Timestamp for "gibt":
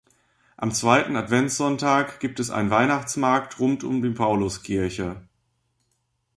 2.19-2.39